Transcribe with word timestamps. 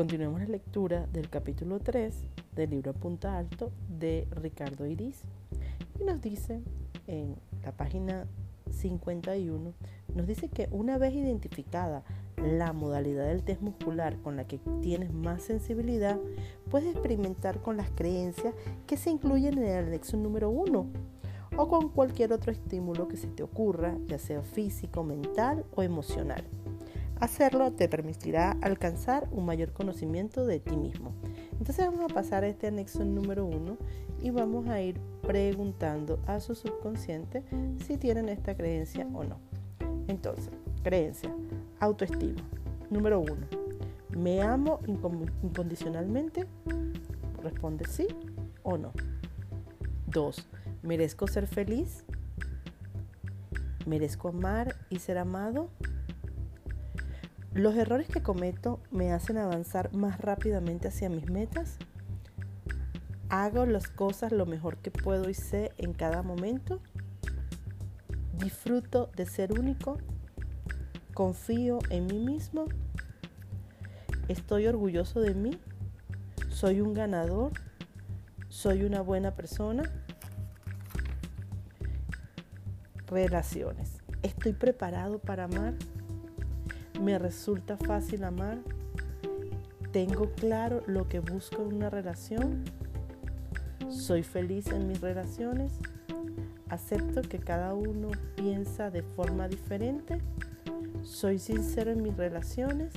Continuemos 0.00 0.40
la 0.40 0.46
lectura 0.46 1.06
del 1.12 1.28
capítulo 1.28 1.78
3 1.78 2.14
del 2.56 2.70
libro 2.70 2.94
Punta 2.94 3.36
Alto 3.36 3.70
de 3.86 4.26
Ricardo 4.30 4.86
Iris. 4.86 5.20
Y 6.00 6.04
nos 6.04 6.22
dice 6.22 6.62
en 7.06 7.36
la 7.62 7.72
página 7.72 8.26
51, 8.70 9.74
nos 10.14 10.26
dice 10.26 10.48
que 10.48 10.68
una 10.70 10.96
vez 10.96 11.12
identificada 11.12 12.02
la 12.38 12.72
modalidad 12.72 13.26
del 13.26 13.42
test 13.42 13.60
muscular 13.60 14.16
con 14.22 14.38
la 14.38 14.46
que 14.46 14.58
tienes 14.80 15.12
más 15.12 15.42
sensibilidad, 15.42 16.18
puedes 16.70 16.92
experimentar 16.92 17.60
con 17.60 17.76
las 17.76 17.90
creencias 17.90 18.54
que 18.86 18.96
se 18.96 19.10
incluyen 19.10 19.58
en 19.58 19.64
el 19.64 19.84
anexo 19.84 20.16
número 20.16 20.48
1 20.48 20.86
o 21.58 21.68
con 21.68 21.90
cualquier 21.90 22.32
otro 22.32 22.52
estímulo 22.52 23.06
que 23.06 23.18
se 23.18 23.26
te 23.26 23.42
ocurra, 23.42 23.98
ya 24.06 24.18
sea 24.18 24.40
físico, 24.40 25.04
mental 25.04 25.66
o 25.74 25.82
emocional. 25.82 26.42
Hacerlo 27.20 27.72
te 27.72 27.86
permitirá 27.86 28.56
alcanzar 28.62 29.28
un 29.30 29.44
mayor 29.44 29.74
conocimiento 29.74 30.46
de 30.46 30.58
ti 30.58 30.74
mismo. 30.74 31.12
Entonces 31.52 31.84
vamos 31.84 32.10
a 32.10 32.14
pasar 32.14 32.44
a 32.44 32.48
este 32.48 32.68
anexo 32.68 33.04
número 33.04 33.44
1 33.44 33.76
y 34.22 34.30
vamos 34.30 34.68
a 34.68 34.80
ir 34.80 34.98
preguntando 35.20 36.18
a 36.26 36.40
su 36.40 36.54
subconsciente 36.54 37.44
si 37.84 37.98
tienen 37.98 38.30
esta 38.30 38.54
creencia 38.54 39.06
o 39.12 39.22
no. 39.24 39.38
Entonces, 40.08 40.50
creencia, 40.82 41.30
autoestima. 41.78 42.40
Número 42.88 43.20
1. 43.20 43.34
¿Me 44.16 44.40
amo 44.40 44.80
incondicionalmente? 45.42 46.46
Responde 47.42 47.84
sí 47.86 48.08
o 48.62 48.78
no. 48.78 48.92
2. 50.06 50.48
¿Merezco 50.82 51.28
ser 51.28 51.46
feliz? 51.46 52.04
¿Merezco 53.86 54.28
amar 54.28 54.74
y 54.88 54.98
ser 55.00 55.18
amado? 55.18 55.68
¿Los 57.54 57.74
errores 57.74 58.06
que 58.06 58.22
cometo 58.22 58.80
me 58.92 59.12
hacen 59.12 59.36
avanzar 59.36 59.92
más 59.92 60.20
rápidamente 60.20 60.86
hacia 60.86 61.10
mis 61.10 61.28
metas? 61.28 61.78
¿Hago 63.28 63.66
las 63.66 63.88
cosas 63.88 64.30
lo 64.30 64.46
mejor 64.46 64.76
que 64.76 64.92
puedo 64.92 65.28
y 65.28 65.34
sé 65.34 65.72
en 65.76 65.92
cada 65.92 66.22
momento? 66.22 66.80
¿Disfruto 68.38 69.10
de 69.16 69.26
ser 69.26 69.58
único? 69.58 69.98
¿Confío 71.12 71.80
en 71.90 72.06
mí 72.06 72.20
mismo? 72.20 72.66
¿Estoy 74.28 74.68
orgulloso 74.68 75.20
de 75.20 75.34
mí? 75.34 75.60
¿Soy 76.50 76.80
un 76.80 76.94
ganador? 76.94 77.50
¿Soy 78.48 78.84
una 78.84 79.00
buena 79.00 79.34
persona? 79.34 79.82
Relaciones. 83.08 83.98
¿Estoy 84.22 84.52
preparado 84.52 85.18
para 85.18 85.44
amar? 85.44 85.74
Me 87.00 87.18
resulta 87.18 87.76
fácil 87.76 88.24
amar, 88.24 88.58
tengo 89.90 90.30
claro 90.32 90.82
lo 90.86 91.08
que 91.08 91.20
busco 91.20 91.62
en 91.62 91.74
una 91.74 91.90
relación, 91.90 92.64
soy 93.88 94.22
feliz 94.22 94.68
en 94.68 94.86
mis 94.86 95.00
relaciones, 95.00 95.72
acepto 96.68 97.22
que 97.22 97.38
cada 97.38 97.74
uno 97.74 98.10
piensa 98.36 98.90
de 98.90 99.02
forma 99.02 99.48
diferente, 99.48 100.20
soy 101.02 101.38
sincero 101.38 101.90
en 101.90 102.02
mis 102.02 102.16
relaciones, 102.16 102.92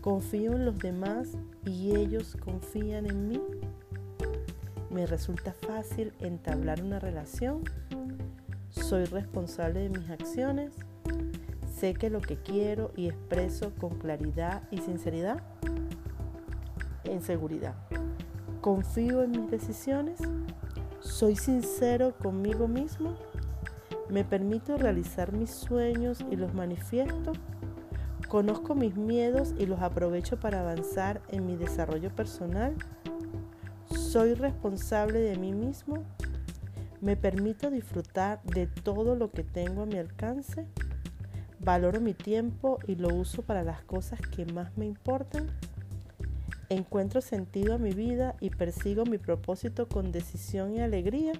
confío 0.00 0.54
en 0.54 0.66
los 0.66 0.78
demás 0.78 1.28
y 1.64 1.94
ellos 1.94 2.36
confían 2.44 3.06
en 3.06 3.28
mí, 3.28 3.40
me 4.90 5.06
resulta 5.06 5.52
fácil 5.52 6.12
entablar 6.20 6.82
una 6.82 6.98
relación, 6.98 7.62
soy 8.68 9.04
responsable 9.04 9.80
de 9.80 9.88
mis 9.88 10.10
acciones, 10.10 10.72
Sé 11.82 11.94
que 11.94 12.10
lo 12.10 12.20
que 12.20 12.36
quiero 12.36 12.92
y 12.94 13.08
expreso 13.08 13.72
con 13.80 13.98
claridad 13.98 14.62
y 14.70 14.78
sinceridad, 14.78 15.42
en 17.02 17.20
seguridad. 17.22 17.74
Confío 18.60 19.24
en 19.24 19.32
mis 19.32 19.50
decisiones. 19.50 20.20
Soy 21.00 21.34
sincero 21.34 22.14
conmigo 22.16 22.68
mismo. 22.68 23.16
Me 24.08 24.22
permito 24.22 24.78
realizar 24.78 25.32
mis 25.32 25.50
sueños 25.50 26.24
y 26.30 26.36
los 26.36 26.54
manifiesto. 26.54 27.32
Conozco 28.28 28.76
mis 28.76 28.96
miedos 28.96 29.52
y 29.58 29.66
los 29.66 29.80
aprovecho 29.80 30.38
para 30.38 30.60
avanzar 30.60 31.20
en 31.30 31.46
mi 31.46 31.56
desarrollo 31.56 32.14
personal. 32.14 32.76
Soy 33.90 34.34
responsable 34.34 35.18
de 35.18 35.36
mí 35.36 35.52
mismo. 35.52 36.04
Me 37.00 37.16
permito 37.16 37.70
disfrutar 37.70 38.40
de 38.44 38.68
todo 38.68 39.16
lo 39.16 39.32
que 39.32 39.42
tengo 39.42 39.82
a 39.82 39.86
mi 39.86 39.96
alcance. 39.98 40.68
Valoro 41.64 42.00
mi 42.00 42.12
tiempo 42.12 42.80
y 42.88 42.96
lo 42.96 43.14
uso 43.14 43.42
para 43.42 43.62
las 43.62 43.82
cosas 43.84 44.20
que 44.20 44.44
más 44.46 44.76
me 44.76 44.84
importan. 44.84 45.48
Encuentro 46.68 47.20
sentido 47.20 47.74
a 47.74 47.78
mi 47.78 47.92
vida 47.92 48.34
y 48.40 48.50
persigo 48.50 49.04
mi 49.04 49.16
propósito 49.16 49.86
con 49.86 50.10
decisión 50.10 50.74
y 50.74 50.80
alegría. 50.80 51.34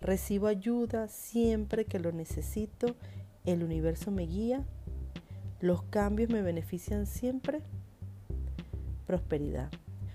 Recibo 0.00 0.48
ayuda 0.48 1.06
siempre 1.06 1.84
que 1.84 2.00
lo 2.00 2.10
necesito. 2.10 2.96
El 3.44 3.62
universo 3.62 4.10
me 4.10 4.26
guía. 4.26 4.64
Los 5.60 5.84
cambios 5.84 6.28
me 6.28 6.42
benefician 6.42 7.06
siempre. 7.06 7.60
Prosperidad. 9.06 9.70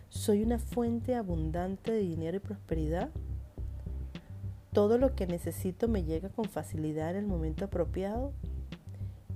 Soy 0.10 0.44
una 0.44 0.60
fuente 0.60 1.16
abundante 1.16 1.94
de 1.94 2.00
dinero 2.00 2.38
y 2.38 2.42
prosperidad. 2.42 3.10
Todo 4.74 4.98
lo 4.98 5.14
que 5.14 5.28
necesito 5.28 5.88
me 5.88 6.04
llega 6.04 6.30
con 6.30 6.46
facilidad 6.46 7.12
en 7.12 7.18
el 7.18 7.26
momento 7.28 7.66
apropiado. 7.66 8.32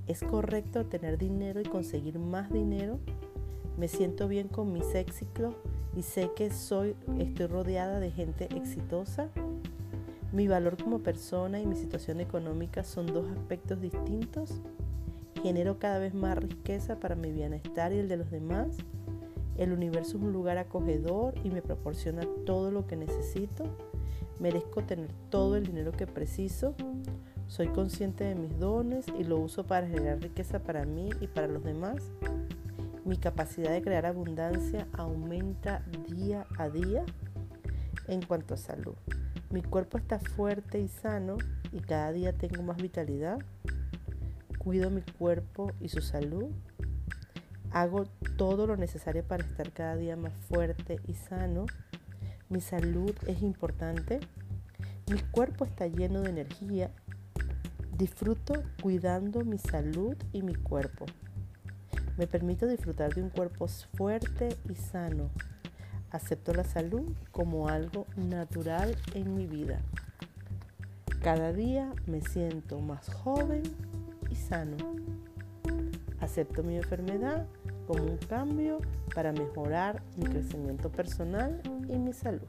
¿Es 0.07 0.21
correcto 0.21 0.87
tener 0.87 1.19
dinero 1.19 1.61
y 1.61 1.65
conseguir 1.65 2.17
más 2.17 2.51
dinero? 2.51 2.99
Me 3.77 3.87
siento 3.87 4.27
bien 4.27 4.47
con 4.47 4.73
mis 4.73 4.95
éxitos 4.95 5.53
y 5.95 6.01
sé 6.01 6.31
que 6.35 6.49
soy, 6.49 6.95
estoy 7.19 7.45
rodeada 7.45 7.99
de 7.99 8.09
gente 8.09 8.45
exitosa. 8.55 9.29
Mi 10.33 10.47
valor 10.47 10.81
como 10.83 10.99
persona 10.99 11.59
y 11.59 11.67
mi 11.67 11.75
situación 11.75 12.19
económica 12.19 12.83
son 12.83 13.05
dos 13.05 13.29
aspectos 13.29 13.79
distintos. 13.79 14.59
Genero 15.43 15.77
cada 15.77 15.99
vez 15.99 16.15
más 16.15 16.35
riqueza 16.39 16.99
para 16.99 17.15
mi 17.15 17.31
bienestar 17.31 17.93
y 17.93 17.99
el 17.99 18.07
de 18.07 18.17
los 18.17 18.31
demás. 18.31 18.75
El 19.55 19.71
universo 19.71 20.17
es 20.17 20.23
un 20.23 20.33
lugar 20.33 20.57
acogedor 20.57 21.35
y 21.43 21.51
me 21.51 21.61
proporciona 21.61 22.23
todo 22.47 22.71
lo 22.71 22.87
que 22.87 22.95
necesito. 22.95 23.65
Merezco 24.39 24.83
tener 24.83 25.09
todo 25.29 25.55
el 25.55 25.65
dinero 25.65 25.91
que 25.91 26.07
preciso. 26.07 26.75
Soy 27.47 27.69
consciente 27.69 28.23
de 28.23 28.35
mis 28.35 28.59
dones 28.59 29.05
y 29.17 29.23
lo 29.23 29.37
uso 29.37 29.65
para 29.65 29.87
generar 29.87 30.19
riqueza 30.19 30.59
para 30.59 30.85
mí 30.85 31.09
y 31.21 31.27
para 31.27 31.47
los 31.47 31.63
demás. 31.63 32.03
Mi 33.05 33.17
capacidad 33.17 33.71
de 33.71 33.81
crear 33.81 34.05
abundancia 34.05 34.87
aumenta 34.93 35.81
día 36.09 36.45
a 36.57 36.69
día. 36.69 37.05
En 38.07 38.21
cuanto 38.21 38.53
a 38.53 38.57
salud, 38.57 38.95
mi 39.49 39.61
cuerpo 39.61 39.97
está 39.97 40.19
fuerte 40.19 40.79
y 40.79 40.87
sano 40.87 41.37
y 41.71 41.79
cada 41.79 42.11
día 42.11 42.33
tengo 42.33 42.63
más 42.63 42.77
vitalidad. 42.77 43.39
Cuido 44.57 44.89
mi 44.89 45.01
cuerpo 45.01 45.71
y 45.79 45.89
su 45.89 46.01
salud. 46.01 46.51
Hago 47.71 48.03
todo 48.37 48.67
lo 48.67 48.75
necesario 48.75 49.23
para 49.23 49.45
estar 49.45 49.71
cada 49.71 49.95
día 49.95 50.15
más 50.17 50.33
fuerte 50.49 50.99
y 51.07 51.13
sano. 51.13 51.65
Mi 52.49 52.61
salud 52.61 53.13
es 53.27 53.41
importante. 53.41 54.21
Mi 55.11 55.19
cuerpo 55.19 55.65
está 55.65 55.87
lleno 55.87 56.21
de 56.21 56.29
energía. 56.29 56.91
Disfruto 57.97 58.63
cuidando 58.81 59.43
mi 59.43 59.57
salud 59.57 60.15
y 60.31 60.43
mi 60.43 60.55
cuerpo. 60.55 61.05
Me 62.17 62.25
permito 62.25 62.65
disfrutar 62.65 63.13
de 63.13 63.21
un 63.21 63.29
cuerpo 63.29 63.67
fuerte 63.67 64.55
y 64.69 64.75
sano. 64.75 65.29
Acepto 66.09 66.53
la 66.53 66.63
salud 66.63 67.11
como 67.31 67.67
algo 67.67 68.07
natural 68.15 68.95
en 69.13 69.35
mi 69.35 69.45
vida. 69.45 69.81
Cada 71.21 71.51
día 71.51 71.91
me 72.05 72.21
siento 72.21 72.79
más 72.79 73.13
joven 73.13 73.63
y 74.29 74.35
sano. 74.35 74.77
Acepto 76.21 76.63
mi 76.63 76.77
enfermedad 76.77 77.45
como 77.87 78.03
un 78.03 78.17
cambio 78.17 78.79
para 79.15 79.31
mejorar 79.31 80.03
mi 80.17 80.25
crecimiento 80.25 80.91
personal 80.91 81.61
y 81.89 81.97
mi 81.97 82.13
salud. 82.13 82.45